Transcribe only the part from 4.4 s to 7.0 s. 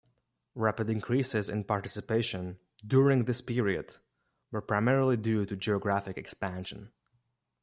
were primarily due to geographic expansion.